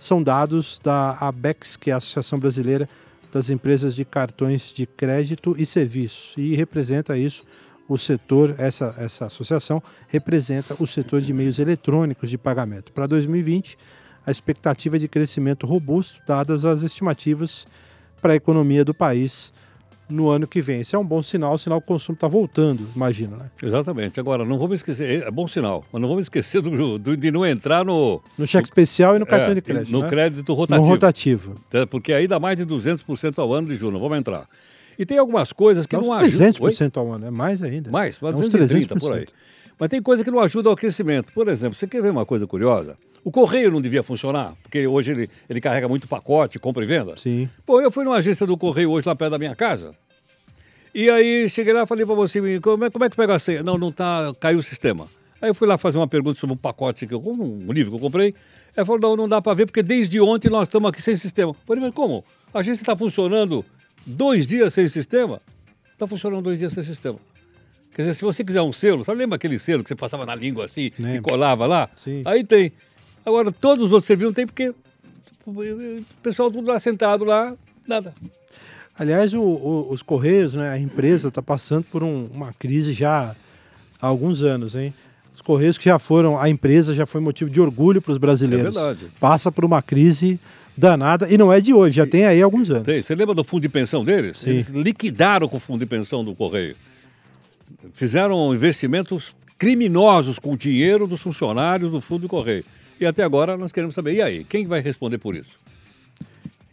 são 0.00 0.20
dados 0.20 0.80
da 0.82 1.16
ABEX, 1.20 1.76
que 1.76 1.90
é 1.90 1.94
a 1.94 1.98
Associação 1.98 2.40
Brasileira 2.40 2.88
das 3.32 3.50
Empresas 3.50 3.94
de 3.94 4.04
Cartões 4.04 4.72
de 4.74 4.84
Crédito 4.84 5.54
e 5.56 5.64
Serviços, 5.64 6.34
e 6.36 6.56
representa 6.56 7.16
isso 7.16 7.44
o 7.92 7.98
setor, 7.98 8.54
essa, 8.56 8.94
essa 8.96 9.26
associação 9.26 9.82
representa 10.08 10.74
o 10.78 10.86
setor 10.86 11.20
de 11.20 11.32
meios 11.32 11.58
eletrônicos 11.58 12.30
de 12.30 12.38
pagamento. 12.38 12.90
Para 12.90 13.06
2020, 13.06 13.76
a 14.26 14.30
expectativa 14.30 14.96
é 14.96 14.98
de 14.98 15.08
crescimento 15.08 15.66
robusto, 15.66 16.20
dadas 16.26 16.64
as 16.64 16.82
estimativas 16.82 17.66
para 18.20 18.32
a 18.32 18.36
economia 18.36 18.82
do 18.82 18.94
país 18.94 19.52
no 20.08 20.30
ano 20.30 20.46
que 20.46 20.62
vem. 20.62 20.80
Isso 20.80 20.96
é 20.96 20.98
um 20.98 21.04
bom 21.04 21.20
sinal, 21.20 21.58
sinal 21.58 21.80
que 21.80 21.84
o 21.84 21.88
consumo 21.88 22.14
está 22.14 22.28
voltando, 22.28 22.88
imagina, 22.96 23.36
né? 23.36 23.50
Exatamente. 23.62 24.18
Agora, 24.18 24.42
não 24.42 24.58
vamos 24.58 24.76
esquecer, 24.76 25.22
é 25.26 25.30
bom 25.30 25.46
sinal, 25.46 25.84
mas 25.92 26.00
não 26.00 26.08
vamos 26.08 26.24
esquecer 26.24 26.62
do, 26.62 26.98
do 26.98 27.14
de 27.14 27.30
não 27.30 27.44
entrar 27.44 27.84
no... 27.84 28.22
No 28.38 28.46
cheque 28.46 28.68
especial 28.68 29.16
e 29.16 29.18
no 29.18 29.26
cartão 29.26 29.52
é, 29.52 29.54
de 29.54 29.60
crédito, 29.60 29.92
No 29.92 30.02
né? 30.02 30.08
crédito 30.08 30.54
rotativo. 30.54 30.86
No 30.86 30.92
rotativo. 30.92 31.54
Porque 31.90 32.12
aí 32.12 32.26
dá 32.26 32.40
mais 32.40 32.56
de 32.56 32.64
200% 32.64 33.38
ao 33.38 33.52
ano 33.52 33.68
de 33.68 33.74
juros, 33.74 33.94
não 33.94 34.00
vamos 34.00 34.18
entrar. 34.18 34.46
E 35.02 35.04
tem 35.04 35.18
algumas 35.18 35.52
coisas 35.52 35.84
que 35.84 35.96
dá 35.96 36.00
não 36.00 36.12
ajudam... 36.12 36.52
300% 36.52 36.96
ao 36.96 37.10
ano, 37.10 37.26
é 37.26 37.30
mais 37.32 37.60
ainda. 37.60 37.90
Mais, 37.90 38.20
mais 38.20 38.36
230 38.36 38.94
por 38.94 39.12
aí. 39.12 39.26
Mas 39.76 39.88
tem 39.88 40.00
coisa 40.00 40.22
que 40.22 40.30
não 40.30 40.38
ajuda 40.38 40.68
ao 40.68 40.76
crescimento. 40.76 41.32
Por 41.32 41.48
exemplo, 41.48 41.74
você 41.76 41.88
quer 41.88 42.00
ver 42.00 42.10
uma 42.10 42.24
coisa 42.24 42.46
curiosa? 42.46 42.96
O 43.24 43.30
correio 43.32 43.72
não 43.72 43.80
devia 43.80 44.04
funcionar, 44.04 44.54
porque 44.62 44.86
hoje 44.86 45.10
ele, 45.10 45.30
ele 45.50 45.60
carrega 45.60 45.88
muito 45.88 46.06
pacote, 46.06 46.60
compra 46.60 46.84
e 46.84 46.86
venda. 46.86 47.16
Sim. 47.16 47.48
Pô, 47.66 47.80
eu 47.80 47.90
fui 47.90 48.04
numa 48.04 48.14
agência 48.14 48.46
do 48.46 48.56
correio 48.56 48.92
hoje 48.92 49.08
lá 49.08 49.16
perto 49.16 49.32
da 49.32 49.38
minha 49.40 49.56
casa. 49.56 49.92
E 50.94 51.10
aí 51.10 51.50
cheguei 51.50 51.72
lá 51.72 51.82
e 51.82 51.86
falei 51.86 52.06
pra 52.06 52.14
você, 52.14 52.60
como 52.60 52.84
é, 52.84 52.90
como 52.90 53.04
é 53.04 53.10
que 53.10 53.16
pega 53.16 53.34
a 53.34 53.40
senha? 53.40 53.60
Não, 53.64 53.76
não 53.76 53.90
tá, 53.90 54.32
caiu 54.38 54.60
o 54.60 54.62
sistema. 54.62 55.08
Aí 55.40 55.50
eu 55.50 55.54
fui 55.54 55.66
lá 55.66 55.76
fazer 55.76 55.98
uma 55.98 56.06
pergunta 56.06 56.38
sobre 56.38 56.54
um 56.54 56.56
pacote, 56.56 57.08
que 57.08 57.14
eu, 57.14 57.20
um 57.20 57.72
livro 57.72 57.90
que 57.90 57.96
eu 57.96 58.00
comprei. 58.00 58.36
Ela 58.76 58.86
falou, 58.86 59.00
não, 59.00 59.16
não 59.16 59.26
dá 59.26 59.42
para 59.42 59.52
ver, 59.52 59.66
porque 59.66 59.82
desde 59.82 60.20
ontem 60.20 60.48
nós 60.48 60.68
estamos 60.68 60.88
aqui 60.88 61.02
sem 61.02 61.16
sistema. 61.16 61.50
Eu 61.50 61.56
falei, 61.66 61.82
mas 61.82 61.92
como? 61.92 62.24
A 62.54 62.60
agência 62.60 62.84
está 62.84 62.96
funcionando 62.96 63.64
dois 64.06 64.46
dias 64.46 64.72
sem 64.74 64.88
sistema? 64.88 65.40
Está 65.92 66.06
funcionando 66.06 66.42
dois 66.44 66.58
dias 66.58 66.72
sem 66.72 66.82
sistema. 66.84 67.18
Quer 67.94 68.02
dizer, 68.02 68.14
se 68.14 68.22
você 68.22 68.42
quiser 68.42 68.62
um 68.62 68.72
selo, 68.72 69.04
sabe, 69.04 69.18
lembra 69.18 69.36
aquele 69.36 69.58
selo 69.58 69.82
que 69.82 69.88
você 69.88 69.94
passava 69.94 70.24
na 70.24 70.34
língua 70.34 70.64
assim 70.64 70.90
Lembro. 70.98 71.16
e 71.16 71.20
colava 71.20 71.66
lá? 71.66 71.90
Sim. 71.96 72.22
Aí 72.24 72.42
tem. 72.42 72.72
Agora, 73.24 73.52
todos 73.52 73.86
os 73.86 73.92
outros 73.92 74.06
serviços 74.06 74.30
não 74.30 74.34
tem, 74.34 74.46
porque 74.46 74.74
o 75.46 76.04
pessoal 76.22 76.50
tudo 76.50 76.68
lá 76.68 76.78
sentado 76.80 77.24
lá, 77.24 77.54
nada. 77.86 78.14
Aliás, 78.98 79.32
o- 79.34 79.40
o- 79.42 79.92
os 79.92 80.02
Correios, 80.02 80.54
né, 80.54 80.68
a 80.70 80.78
empresa 80.78 81.28
está 81.28 81.42
passando 81.42 81.84
por 81.84 82.02
um- 82.02 82.26
uma 82.32 82.52
crise 82.52 82.92
já 82.92 83.34
há 84.00 84.06
alguns 84.06 84.42
anos, 84.42 84.74
hein? 84.74 84.92
Os 85.34 85.40
Correios 85.40 85.78
que 85.78 85.86
já 85.86 85.98
foram, 85.98 86.38
a 86.38 86.48
empresa 86.48 86.94
já 86.94 87.06
foi 87.06 87.20
motivo 87.20 87.50
de 87.50 87.60
orgulho 87.60 88.02
para 88.02 88.12
os 88.12 88.18
brasileiros. 88.18 88.76
É 88.76 88.80
verdade. 88.84 89.06
Passa 89.18 89.50
por 89.50 89.64
uma 89.64 89.80
crise 89.82 90.38
danada 90.76 91.28
e 91.30 91.36
não 91.36 91.52
é 91.52 91.60
de 91.60 91.72
hoje, 91.74 91.96
já 91.96 92.06
tem 92.06 92.24
aí 92.24 92.40
alguns 92.42 92.70
anos. 92.70 92.84
Tem. 92.84 93.02
Você 93.02 93.14
lembra 93.14 93.34
do 93.34 93.44
fundo 93.44 93.62
de 93.62 93.68
pensão 93.68 94.04
deles? 94.04 94.38
Sim. 94.38 94.50
Eles 94.50 94.68
liquidaram 94.68 95.48
com 95.48 95.56
o 95.56 95.60
fundo 95.60 95.80
de 95.80 95.86
pensão 95.86 96.24
do 96.24 96.34
Correio. 96.34 96.76
Fizeram 97.94 98.54
investimentos 98.54 99.34
criminosos 99.58 100.38
com 100.38 100.52
o 100.52 100.56
dinheiro 100.56 101.06
dos 101.06 101.20
funcionários 101.22 101.90
do 101.90 102.00
fundo 102.00 102.22
do 102.22 102.28
Correio. 102.28 102.64
E 103.00 103.06
até 103.06 103.22
agora 103.22 103.56
nós 103.56 103.72
queremos 103.72 103.94
saber, 103.94 104.14
e 104.14 104.22
aí, 104.22 104.44
quem 104.44 104.66
vai 104.66 104.80
responder 104.80 105.18
por 105.18 105.34
isso? 105.34 105.58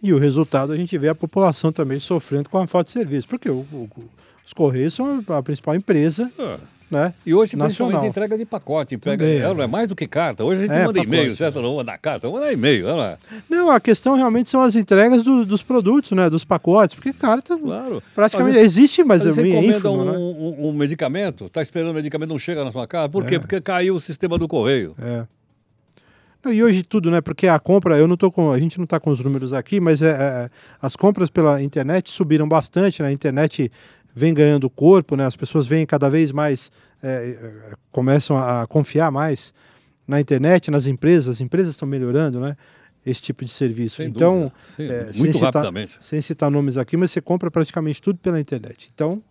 E 0.01 0.13
o 0.13 0.17
resultado 0.19 0.71
a 0.71 0.75
gente 0.77 0.97
vê 0.97 1.09
a 1.09 1.15
população 1.15 1.71
também 1.71 1.99
sofrendo 1.99 2.49
com 2.49 2.57
a 2.57 2.67
falta 2.67 2.87
de 2.87 2.91
serviço, 2.93 3.27
porque 3.27 3.49
o- 3.49 3.65
o- 3.71 3.89
os 4.45 4.53
Correios 4.53 4.93
são 4.93 5.23
a 5.27 5.43
principal 5.43 5.75
empresa, 5.75 6.31
Ah, 6.39 6.57
né? 6.89 7.13
E 7.25 7.33
hoje, 7.33 7.55
Nacional. 7.55 7.67
principalmente, 7.67 8.09
entrega 8.09 8.37
de 8.37 8.45
pacote. 8.45 8.95
Entrega, 8.95 9.23
Também, 9.23 9.39
é, 9.41 9.45
é. 9.45 9.53
não 9.53 9.63
é 9.63 9.67
mais 9.67 9.87
do 9.89 9.95
que 9.95 10.07
carta. 10.07 10.43
Hoje 10.43 10.63
a 10.63 10.65
gente 10.67 10.75
É, 10.75 10.85
manda 10.85 10.99
e-mail, 10.99 11.23
pacote, 11.23 11.37
certo? 11.37 11.61
Não 11.61 11.75
manda 11.75 11.97
carta, 11.97 12.29
mandar 12.29 12.51
e-mail. 12.51 12.87
Não 12.87 13.01
é? 13.01 13.17
Não, 13.49 13.69
a 13.69 13.79
questão 13.79 14.15
realmente 14.15 14.49
são 14.49 14.61
as 14.61 14.75
entregas 14.75 15.23
do- 15.23 15.45
dos 15.45 15.61
produtos, 15.61 16.11
né? 16.11 16.29
Dos 16.29 16.43
pacotes, 16.43 16.95
porque 16.95 17.13
carta 17.13 17.57
Claro. 17.57 18.01
praticamente 18.15 18.57
existe, 18.57 19.03
mas 19.03 19.25
é 19.25 19.31
meio 19.41 19.63
ínfimo, 19.63 19.89
um, 19.89 20.05
né? 20.05 20.17
um- 20.17 20.69
um 20.69 20.73
medicamento, 20.73 21.45
está 21.45 21.61
esperando 21.61 21.91
o 21.91 21.93
medicamento, 21.93 22.29
não 22.29 22.39
chega 22.39 22.63
na 22.63 22.71
sua 22.71 22.87
casa. 22.87 23.09
Por 23.09 23.25
quê? 23.25 23.35
É. 23.35 23.39
Porque 23.39 23.61
caiu 23.61 23.95
o 23.95 23.99
sistema 24.01 24.37
do 24.37 24.47
correio. 24.47 24.93
É. 25.01 25.25
E 26.49 26.63
hoje 26.63 26.83
tudo, 26.83 27.11
né? 27.11 27.19
Porque 27.19 27.49
a 27.49 27.59
compra, 27.59 27.97
eu 27.97 28.07
não 28.07 28.15
tô 28.15 28.31
com, 28.31 28.49
a 28.49 28.57
gente 28.57 28.77
não 28.77 28.85
está 28.85 28.97
com 28.97 29.09
os 29.09 29.19
números 29.19 29.51
aqui, 29.51 29.77
mas 29.81 30.01
é, 30.01 30.09
é, 30.09 30.49
as 30.81 30.95
compras 30.95 31.29
pela 31.29 31.61
internet 31.61 32.09
subiram 32.09 32.47
bastante, 32.47 33.01
né? 33.01 33.09
A 33.09 33.11
internet 33.11 33.69
vem 34.15 34.33
ganhando 34.33 34.69
corpo, 34.69 35.15
né? 35.15 35.25
As 35.25 35.35
pessoas 35.35 35.67
vêm 35.67 35.85
cada 35.85 36.09
vez 36.09 36.31
mais, 36.31 36.71
é, 37.01 37.37
é, 37.69 37.73
começam 37.91 38.37
a 38.37 38.65
confiar 38.67 39.11
mais 39.11 39.53
na 40.07 40.19
internet, 40.19 40.69
nas 40.71 40.85
empresas. 40.85 41.35
As 41.35 41.41
empresas 41.41 41.71
estão 41.71 41.87
melhorando, 41.87 42.39
né? 42.39 42.55
Esse 43.05 43.21
tipo 43.21 43.45
de 43.45 43.51
serviço. 43.51 43.97
Sem 43.97 44.07
então, 44.07 44.51
dúvida. 44.77 44.93
É, 44.93 45.13
sem 45.13 45.21
muito 45.21 45.33
citar- 45.35 45.53
rapidamente. 45.53 45.97
sem 46.01 46.21
citar 46.21 46.51
nomes 46.51 46.77
aqui, 46.77 46.97
mas 46.97 47.11
você 47.11 47.21
compra 47.21 47.49
praticamente 47.49 48.01
tudo 48.01 48.19
pela 48.19 48.39
internet. 48.39 48.91
Então, 48.93 49.21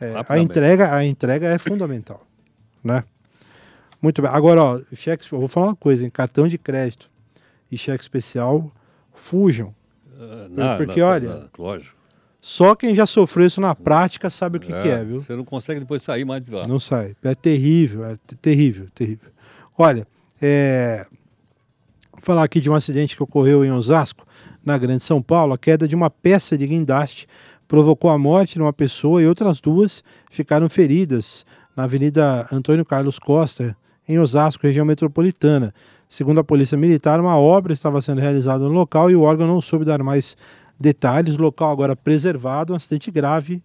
é, 0.00 0.12
a 0.28 0.38
entrega, 0.38 0.94
a 0.94 1.04
entrega 1.04 1.48
é 1.48 1.58
fundamental, 1.58 2.24
né? 2.82 3.02
Muito 4.00 4.20
bem. 4.22 4.30
Agora, 4.30 4.62
ó, 4.62 4.80
cheque, 4.94 5.26
eu 5.32 5.38
vou 5.40 5.48
falar 5.48 5.68
uma 5.68 5.76
coisa, 5.76 6.04
em 6.04 6.10
cartão 6.10 6.46
de 6.46 6.58
crédito 6.58 7.10
e 7.72 7.78
cheque 7.78 8.02
especial, 8.04 8.70
fujam. 9.14 9.74
Ah, 10.20 10.46
na- 10.50 10.76
porque, 10.76 11.00
na- 11.00 11.06
olha, 11.06 11.28
na- 11.28 11.48
lógico. 11.58 11.96
Só 12.46 12.74
quem 12.74 12.94
já 12.94 13.06
sofreu 13.06 13.46
isso 13.46 13.58
na 13.58 13.74
prática 13.74 14.28
sabe 14.28 14.58
o 14.58 14.60
que 14.60 14.66
que 14.66 14.88
é, 14.90 15.02
viu? 15.02 15.22
Você 15.22 15.34
não 15.34 15.46
consegue 15.46 15.80
depois 15.80 16.02
sair 16.02 16.26
mais 16.26 16.42
de 16.42 16.50
lá. 16.50 16.68
Não 16.68 16.78
sai. 16.78 17.16
É 17.24 17.34
terrível, 17.34 18.04
é 18.04 18.18
te- 18.26 18.36
terrível, 18.36 18.86
terrível. 18.94 19.30
Olha, 19.78 20.06
é... 20.42 21.06
vou 22.12 22.20
falar 22.20 22.44
aqui 22.44 22.60
de 22.60 22.68
um 22.68 22.74
acidente 22.74 23.16
que 23.16 23.22
ocorreu 23.22 23.64
em 23.64 23.72
Osasco, 23.72 24.26
na 24.62 24.76
Grande 24.76 25.02
São 25.02 25.22
Paulo. 25.22 25.54
A 25.54 25.58
queda 25.58 25.88
de 25.88 25.94
uma 25.94 26.10
peça 26.10 26.58
de 26.58 26.66
guindaste 26.66 27.26
provocou 27.66 28.10
a 28.10 28.18
morte 28.18 28.56
de 28.56 28.60
uma 28.60 28.74
pessoa 28.74 29.22
e 29.22 29.26
outras 29.26 29.58
duas 29.58 30.04
ficaram 30.30 30.68
feridas 30.68 31.46
na 31.74 31.84
Avenida 31.84 32.46
Antônio 32.52 32.84
Carlos 32.84 33.18
Costa, 33.18 33.74
em 34.06 34.18
Osasco, 34.18 34.66
região 34.66 34.84
metropolitana. 34.84 35.72
Segundo 36.06 36.40
a 36.40 36.44
Polícia 36.44 36.76
Militar, 36.76 37.20
uma 37.20 37.38
obra 37.38 37.72
estava 37.72 38.02
sendo 38.02 38.20
realizada 38.20 38.64
no 38.64 38.74
local 38.74 39.10
e 39.10 39.16
o 39.16 39.22
órgão 39.22 39.46
não 39.46 39.62
soube 39.62 39.86
dar 39.86 40.02
mais 40.02 40.36
detalhes. 40.78 41.36
Local 41.36 41.70
agora 41.70 41.96
preservado, 41.96 42.72
um 42.72 42.76
acidente 42.76 43.10
grave 43.10 43.62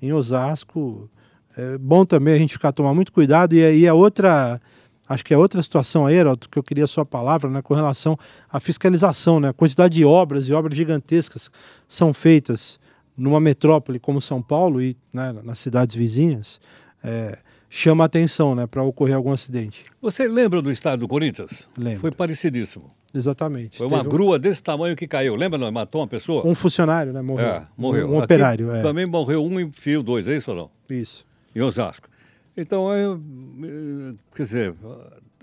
em 0.00 0.12
Osasco. 0.12 1.10
É 1.56 1.78
bom 1.78 2.04
também 2.04 2.34
a 2.34 2.38
gente 2.38 2.52
ficar 2.52 2.72
tomar 2.72 2.94
muito 2.94 3.12
cuidado. 3.12 3.54
E 3.54 3.64
aí 3.64 3.88
a 3.88 3.94
outra, 3.94 4.60
acho 5.08 5.24
que 5.24 5.34
é 5.34 5.38
outra 5.38 5.62
situação 5.62 6.06
aí, 6.06 6.16
Heraldo, 6.16 6.48
que 6.48 6.58
eu 6.58 6.62
queria 6.62 6.84
a 6.84 6.88
sua 6.88 7.04
palavra, 7.04 7.50
né, 7.50 7.62
com 7.62 7.74
relação 7.74 8.18
à 8.50 8.60
fiscalização, 8.60 9.40
né? 9.40 9.48
A 9.48 9.52
quantidade 9.52 9.94
de 9.94 10.04
obras 10.04 10.48
e 10.48 10.52
obras 10.52 10.76
gigantescas 10.76 11.50
são 11.86 12.14
feitas 12.14 12.78
numa 13.16 13.40
metrópole 13.40 13.98
como 13.98 14.20
São 14.20 14.40
Paulo 14.40 14.80
e 14.80 14.96
né, 15.12 15.34
nas 15.42 15.58
cidades 15.58 15.96
vizinhas, 15.96 16.60
é, 17.02 17.38
chama 17.70 18.04
atenção, 18.04 18.54
né, 18.54 18.66
para 18.66 18.82
ocorrer 18.82 19.14
algum 19.16 19.32
acidente. 19.32 19.84
Você 20.00 20.26
lembra 20.28 20.60
do 20.62 20.70
estado 20.70 21.00
do 21.00 21.08
Corinthians? 21.08 21.66
Lembro. 21.76 22.00
Foi 22.00 22.10
parecidíssimo. 22.10 22.88
Exatamente. 23.14 23.78
Foi 23.78 23.86
uma 23.86 23.98
Teve 23.98 24.08
um- 24.08 24.12
grua 24.12 24.38
desse 24.38 24.62
tamanho 24.62 24.94
que 24.94 25.06
caiu. 25.08 25.34
Lembra? 25.34 25.58
Não? 25.58 25.70
Matou 25.72 26.00
uma 26.02 26.06
pessoa? 26.06 26.46
Um 26.46 26.54
funcionário, 26.54 27.12
né, 27.12 27.22
morreu. 27.22 27.46
É, 27.46 27.62
morreu. 27.76 28.06
Um, 28.08 28.12
um 28.12 28.16
Aqui 28.16 28.24
operário, 28.24 28.70
é. 28.72 28.82
Também 28.82 29.06
morreu 29.06 29.44
um 29.44 29.58
e 29.58 29.70
fio 29.72 30.02
dois, 30.02 30.28
é 30.28 30.36
isso 30.36 30.50
ou 30.50 30.56
não? 30.56 30.70
Isso. 30.90 31.26
Em 31.54 31.60
Osasco. 31.62 32.08
Então, 32.56 32.92
é, 32.92 33.04
é, 33.04 34.14
quer 34.34 34.42
dizer, 34.42 34.74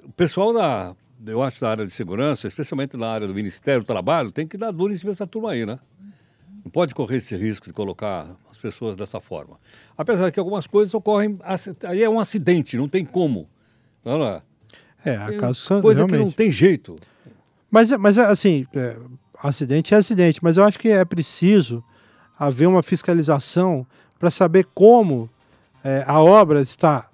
o 0.04 0.12
pessoal 0.16 0.54
da, 0.54 0.96
eu 1.26 1.42
acho, 1.42 1.60
da 1.62 1.70
área 1.70 1.86
de 1.86 1.92
segurança, 1.92 2.46
especialmente 2.48 2.96
na 2.98 3.08
área 3.08 3.26
do 3.28 3.34
Ministério 3.34 3.82
do 3.82 3.86
Trabalho, 3.88 4.32
tem 4.32 4.46
que 4.48 4.58
dar 4.58 4.72
duro 4.72 4.94
em 4.94 4.98
cima 4.98 5.12
dessa 5.12 5.26
turma 5.26 5.52
aí, 5.52 5.66
né? 5.66 5.80
Não 6.66 6.72
pode 6.72 6.96
correr 6.96 7.18
esse 7.18 7.36
risco 7.38 7.68
de 7.68 7.74
colocar 7.74 8.36
as 8.50 8.58
pessoas 8.58 8.98
dessa 8.98 9.22
forma. 9.22 9.60
Apesar 9.96 10.32
que 10.32 10.40
algumas 10.40 10.66
coisas 10.66 10.92
ocorrem, 10.96 11.38
aí 11.84 12.02
é 12.02 12.10
um 12.10 12.20
acidente, 12.20 12.76
não 12.76 12.90
tem 12.90 13.06
como. 13.06 13.48
Não 14.04 14.24
é? 14.24 14.42
É, 15.06 15.16
há 15.16 15.38
casos 15.38 15.62
que 15.62 15.68
são 15.68 15.82
Coisa 15.82 16.00
realmente. 16.00 16.18
que 16.18 16.26
não 16.26 16.32
tem 16.32 16.50
jeito. 16.50 16.96
Mas, 17.70 17.92
mas 17.92 18.18
assim, 18.18 18.66
é, 18.74 18.98
acidente 19.38 19.94
é 19.94 19.98
acidente, 19.98 20.40
mas 20.42 20.58
eu 20.58 20.64
acho 20.64 20.80
que 20.80 20.90
é 20.90 21.06
preciso 21.06 21.84
haver 22.38 22.68
uma 22.68 22.82
fiscalização 22.82 23.86
para 24.18 24.32
saber 24.32 24.66
como 24.74 25.30
é, 25.84 26.04
a 26.08 26.20
obra 26.20 26.62
está 26.62 27.08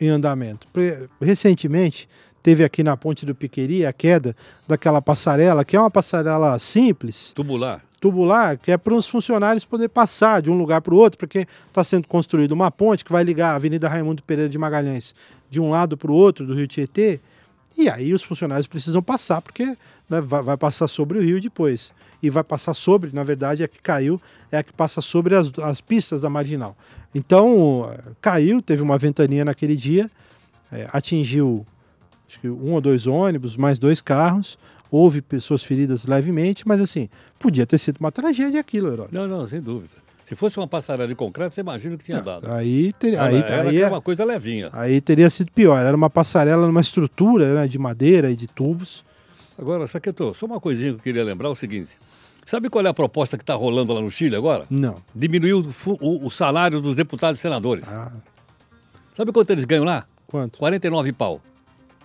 em 0.00 0.08
andamento. 0.08 0.68
Porque, 0.72 1.08
recentemente, 1.20 2.08
teve 2.44 2.62
aqui 2.62 2.84
na 2.84 2.96
Ponte 2.96 3.26
do 3.26 3.34
Piqueri 3.34 3.84
a 3.84 3.92
queda 3.92 4.36
daquela 4.68 5.02
passarela, 5.02 5.64
que 5.64 5.74
é 5.74 5.80
uma 5.80 5.90
passarela 5.90 6.56
simples, 6.60 7.32
Tubular. 7.32 7.82
Tubular, 8.04 8.58
que 8.58 8.70
é 8.70 8.76
para 8.76 8.92
os 8.92 9.06
funcionários 9.08 9.64
poder 9.64 9.88
passar 9.88 10.42
de 10.42 10.50
um 10.50 10.58
lugar 10.58 10.82
para 10.82 10.92
o 10.92 10.98
outro, 10.98 11.18
porque 11.18 11.48
está 11.66 11.82
sendo 11.82 12.06
construída 12.06 12.52
uma 12.52 12.70
ponte 12.70 13.02
que 13.02 13.10
vai 13.10 13.24
ligar 13.24 13.52
a 13.52 13.54
Avenida 13.54 13.88
Raimundo 13.88 14.22
Pereira 14.22 14.50
de 14.50 14.58
Magalhães 14.58 15.14
de 15.50 15.58
um 15.58 15.70
lado 15.70 15.96
para 15.96 16.12
o 16.12 16.14
outro 16.14 16.46
do 16.46 16.52
Rio 16.52 16.68
Tietê, 16.68 17.18
e 17.78 17.88
aí 17.88 18.12
os 18.12 18.22
funcionários 18.22 18.66
precisam 18.66 19.02
passar, 19.02 19.40
porque 19.40 19.64
né, 20.06 20.20
vai, 20.20 20.42
vai 20.42 20.56
passar 20.58 20.86
sobre 20.86 21.18
o 21.18 21.22
rio 21.22 21.40
depois. 21.40 21.92
E 22.22 22.28
vai 22.28 22.44
passar 22.44 22.74
sobre, 22.74 23.10
na 23.10 23.24
verdade, 23.24 23.64
a 23.64 23.68
que 23.68 23.80
caiu 23.80 24.20
é 24.52 24.58
a 24.58 24.62
que 24.62 24.72
passa 24.72 25.00
sobre 25.00 25.34
as, 25.34 25.50
as 25.60 25.80
pistas 25.80 26.20
da 26.20 26.28
marginal. 26.28 26.76
Então, 27.14 27.90
eh, 27.90 28.12
caiu, 28.20 28.60
teve 28.60 28.82
uma 28.82 28.98
ventania 28.98 29.46
naquele 29.46 29.76
dia, 29.76 30.10
eh, 30.70 30.86
atingiu 30.92 31.66
um 32.44 32.74
ou 32.74 32.80
dois 32.82 33.06
ônibus, 33.06 33.56
mais 33.56 33.78
dois 33.78 34.02
carros. 34.02 34.58
Houve 34.90 35.20
pessoas 35.22 35.64
feridas 35.64 36.04
levemente, 36.06 36.66
mas 36.66 36.80
assim, 36.80 37.08
podia 37.38 37.66
ter 37.66 37.78
sido 37.78 37.98
uma 37.98 38.12
tragédia 38.12 38.60
aquilo, 38.60 38.92
Herói. 38.92 39.08
Não, 39.10 39.26
não, 39.26 39.48
sem 39.48 39.60
dúvida. 39.60 39.92
Se 40.24 40.34
fosse 40.34 40.56
uma 40.58 40.66
passarela 40.66 41.06
de 41.06 41.14
concreto, 41.14 41.54
você 41.54 41.60
imagina 41.60 41.96
o 41.96 41.98
que 41.98 42.04
tinha 42.04 42.22
dado. 42.22 42.50
Aí, 42.50 42.92
ter, 42.94 43.12
Ela 43.14 43.26
aí, 43.26 43.36
era 43.36 43.68
aí, 43.68 43.84
uma 43.84 44.00
coisa 44.00 44.24
levinha. 44.24 44.70
aí 44.72 45.00
teria 45.00 45.28
sido 45.28 45.50
pior. 45.52 45.78
Era 45.84 45.94
uma 45.96 46.08
passarela 46.08 46.66
numa 46.66 46.80
estrutura 46.80 47.54
né, 47.54 47.68
de 47.68 47.78
madeira 47.78 48.30
e 48.30 48.36
de 48.36 48.46
tubos. 48.46 49.04
Agora, 49.58 49.86
Saqueto, 49.86 50.34
só 50.34 50.46
uma 50.46 50.58
coisinha 50.60 50.92
que 50.92 50.98
eu 50.98 51.02
queria 51.02 51.22
lembrar, 51.24 51.48
é 51.48 51.52
o 51.52 51.54
seguinte. 51.54 51.90
Sabe 52.46 52.70
qual 52.70 52.84
é 52.86 52.88
a 52.88 52.94
proposta 52.94 53.36
que 53.36 53.42
está 53.42 53.54
rolando 53.54 53.92
lá 53.92 54.00
no 54.00 54.10
Chile 54.10 54.34
agora? 54.36 54.64
Não. 54.70 54.96
Diminuir 55.14 55.52
o, 55.54 55.66
o- 56.00 56.26
o 56.26 56.30
salário 56.30 56.80
dos 56.80 56.96
deputados 56.96 57.38
e 57.38 57.42
senadores. 57.42 57.84
Ah, 57.86 58.12
Sabe 59.16 59.30
quanto 59.32 59.50
eles 59.50 59.64
ganham 59.64 59.84
lá? 59.84 60.06
quanto? 60.26 60.58
49 60.58 61.12
pau. 61.12 61.40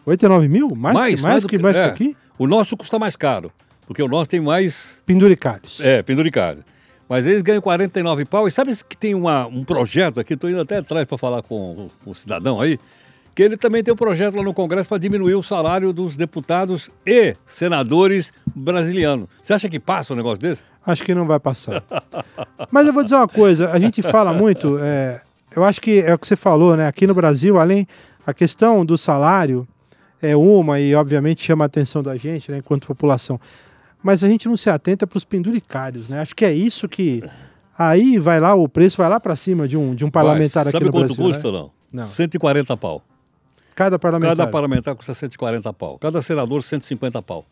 89 0.06 0.48
mil? 0.48 0.76
Mais, 0.76 1.16
que, 1.16 1.22
mais, 1.22 1.44
do 1.44 1.50
que, 1.50 1.58
mais 1.58 1.76
é. 1.76 1.86
que 1.88 1.90
aqui? 2.04 2.18
O 2.40 2.48
nosso 2.48 2.76
custa 2.76 2.98
mais 2.98 3.16
caro, 3.16 3.52
porque 3.86 4.02
o 4.02 4.08
nosso 4.08 4.30
tem 4.30 4.40
mais 4.40 5.00
Penduricários. 5.06 5.80
é, 5.82 6.02
penduricário. 6.02 6.64
Mas 7.08 7.26
eles 7.26 7.42
ganham 7.42 7.62
49 7.62 8.24
pau. 8.26 8.48
E 8.48 8.52
sabe 8.52 8.76
que 8.88 8.96
tem 8.98 9.14
uma, 9.16 9.46
um 9.48 9.64
projeto 9.64 10.20
aqui, 10.20 10.34
estou 10.36 10.50
indo 10.50 10.62
até 10.62 10.78
atrás 10.78 11.06
para 11.06 11.18
falar 11.18 11.42
com, 11.42 11.90
o- 12.06 12.12
o 12.12 12.14
cidadão 12.16 12.62
aí, 12.62 12.80
que 13.36 13.42
ele 13.44 13.58
também 13.58 13.84
tem 13.84 13.94
um 13.94 13.98
projeto 13.98 14.36
lá 14.38 14.44
no 14.44 14.54
Congresso 14.54 14.88
para 14.88 14.98
diminuir 15.00 15.34
o 15.36 15.42
salário 15.44 15.92
dos 15.92 16.16
deputados 16.16 16.90
e 17.06 17.36
senadores 17.48 18.32
brasileanos. 18.56 19.28
Você 19.42 19.54
acha 19.54 19.68
que 19.68 19.80
passa 19.80 20.14
um 20.14 20.16
negócio 20.16 20.40
desse? 20.40 20.62
Acho 20.86 21.04
que 21.04 21.14
não 21.16 21.26
vai 21.26 21.40
passar. 21.40 21.84
Mas 22.72 22.86
eu 22.88 22.94
vou 22.94 23.04
dizer 23.04 23.16
uma 23.16 23.28
coisa, 23.28 23.72
a 23.72 23.80
gente 23.80 24.02
fala 24.02 24.32
muito, 24.34 24.78
é, 24.80 25.22
eu 25.56 25.64
acho 25.64 25.82
que 25.82 26.00
é 26.02 26.14
o 26.14 26.20
que 26.20 26.28
você 26.28 26.36
falou, 26.36 26.76
né? 26.78 26.88
Aqui 26.88 27.06
no 27.08 27.14
Brasil, 27.16 27.60
além 27.60 27.88
a 28.26 28.34
questão 28.34 28.86
do 28.86 28.98
salário 28.98 29.68
é 30.22 30.36
uma 30.36 30.80
e 30.80 30.94
obviamente 30.96 31.44
chama 31.44 31.66
a 31.66 31.68
atenção 31.68 32.04
da 32.04 32.16
gente, 32.18 32.52
né, 32.52 32.58
enquanto 32.58 32.88
população. 32.88 33.40
Mas 34.02 34.24
a 34.24 34.30
gente 34.30 34.48
não 34.48 34.56
se 34.56 34.70
atenta 34.70 35.06
para 35.06 35.18
os 35.18 35.26
penduricários, 35.26 36.08
né? 36.08 36.22
Acho 36.22 36.34
que 36.36 36.46
é 36.46 36.54
isso 36.54 36.88
que 36.88 37.22
aí 37.78 38.18
vai 38.18 38.40
lá 38.40 38.56
o 38.56 38.68
preço 38.68 38.98
vai 38.98 39.10
lá 39.10 39.20
para 39.20 39.36
cima 39.36 39.68
de 39.68 39.76
um 39.76 39.94
de 39.94 40.06
um 40.06 40.10
parlamentar 40.10 40.66
Mas, 40.66 40.76
aqui 40.76 40.84
no 40.84 40.92
Brasil. 40.92 41.10
Sabe 41.10 41.18
quanto 41.18 41.34
custa 41.34 41.52
né? 41.52 41.58
não? 41.58 41.72
Não. 41.92 42.08
140 42.08 42.78
pau. 42.78 43.02
Cada 43.76 44.00
parlamentar. 44.00 44.38
Cada 44.38 44.52
parlamentar 44.52 44.96
custa 44.96 45.14
140 45.14 45.72
pau. 45.74 45.98
Cada 45.98 46.22
senador 46.22 46.64
150 46.64 47.22
pau. 47.22 47.46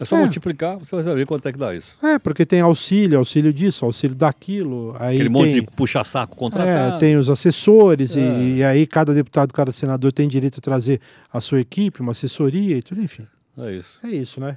É 0.00 0.04
só 0.06 0.16
É. 0.16 0.20
multiplicar, 0.20 0.78
você 0.78 0.96
vai 0.96 1.04
saber 1.04 1.26
quanto 1.26 1.46
é 1.46 1.52
que 1.52 1.58
dá 1.58 1.74
isso. 1.74 1.86
É, 2.02 2.18
porque 2.18 2.46
tem 2.46 2.60
auxílio, 2.62 3.18
auxílio 3.18 3.52
disso, 3.52 3.84
auxílio 3.84 4.16
daquilo. 4.16 4.96
Aí 4.98 5.16
Aquele 5.16 5.24
tem, 5.24 5.28
monte 5.28 5.52
de 5.60 5.62
puxa-saco 5.76 6.34
é, 6.34 6.38
contratado. 6.38 6.98
tem 6.98 7.16
os 7.16 7.28
assessores, 7.28 8.16
É. 8.16 8.20
e, 8.20 8.56
e 8.56 8.64
aí 8.64 8.86
cada 8.86 9.12
deputado, 9.12 9.52
cada 9.52 9.70
senador 9.72 10.10
tem 10.10 10.26
direito 10.26 10.56
a 10.58 10.60
trazer 10.62 11.00
a 11.30 11.40
sua 11.40 11.60
equipe, 11.60 12.00
uma 12.00 12.12
assessoria 12.12 12.78
e 12.78 12.82
tudo, 12.82 13.02
enfim. 13.02 13.26
É 13.58 13.72
isso. 13.76 13.98
É 14.02 14.08
isso, 14.08 14.40
né? 14.40 14.56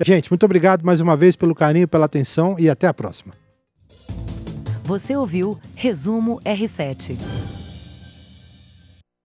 Gente, 0.00 0.30
muito 0.30 0.44
obrigado 0.44 0.82
mais 0.84 1.00
uma 1.00 1.16
vez 1.16 1.34
pelo 1.34 1.54
carinho, 1.54 1.88
pela 1.88 2.06
atenção 2.06 2.54
e 2.58 2.70
até 2.70 2.86
a 2.86 2.94
próxima. 2.94 3.32
Você 4.84 5.16
ouviu 5.16 5.58
Resumo 5.74 6.40
R7. 6.44 7.16